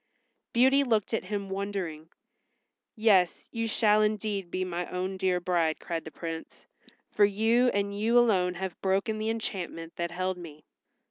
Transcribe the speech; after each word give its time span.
Beauty 0.51 0.83
looked 0.83 1.13
at 1.13 1.25
him 1.25 1.47
wondering. 1.47 2.09
"Yes, 2.95 3.47
you 3.51 3.67
shall 3.67 4.01
indeed 4.01 4.49
be 4.49 4.65
my 4.65 4.87
own 4.89 5.15
dear 5.15 5.39
bride," 5.39 5.79
cried 5.79 6.05
the 6.05 6.09
Prince, 6.11 6.65
"for 7.11 7.23
you 7.23 7.67
and 7.67 7.95
you 7.95 8.17
alone 8.17 8.55
have 8.55 8.81
broken 8.81 9.19
the 9.19 9.29
enchantment 9.29 9.95
that 9.97 10.09
held 10.09 10.37
me." 10.37 10.65